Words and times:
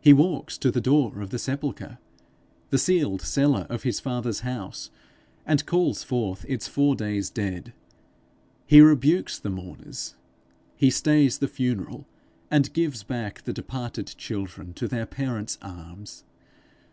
He 0.00 0.12
walks 0.12 0.58
to 0.58 0.72
the 0.72 0.80
door 0.80 1.20
of 1.20 1.30
the 1.30 1.38
sepulchre, 1.38 1.98
the 2.70 2.76
sealed 2.76 3.22
cellar 3.22 3.68
of 3.70 3.84
his 3.84 4.00
father's 4.00 4.40
house, 4.40 4.90
and 5.46 5.64
calls 5.64 6.02
forth 6.02 6.44
its 6.48 6.66
four 6.66 6.96
days 6.96 7.30
dead. 7.30 7.72
He 8.66 8.80
rebukes 8.80 9.38
the 9.38 9.50
mourners, 9.50 10.16
he 10.74 10.90
stays 10.90 11.38
the 11.38 11.46
funeral, 11.46 12.04
and 12.50 12.72
gives 12.74 13.04
back 13.04 13.42
the 13.44 13.52
departed 13.52 14.16
children 14.18 14.72
to 14.74 14.88
their 14.88 15.06
parents' 15.06 15.56
arms. 15.62 16.24